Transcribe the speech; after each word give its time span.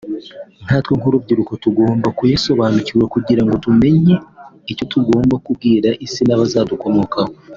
nkatwe 0.65 0.93
nk’urubyiruko 0.97 1.53
tugomba 1.63 2.07
kuyasobanukirwa 2.17 3.05
kugirango 3.13 3.53
tuzamenye 3.63 4.13
icyo 4.71 4.85
tugomba 4.93 5.35
kubwira 5.45 5.89
isi 6.05 6.21
n'abazadukomokaho 6.25 7.31